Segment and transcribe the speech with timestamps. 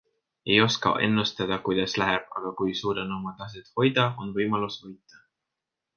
[0.51, 5.25] Ei oska ennustada kuidas läheb, aga kui suudan oma taset hoida, on võimalus võita.